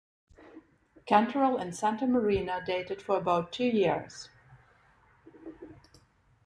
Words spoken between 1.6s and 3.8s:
and Santamarina dated for about two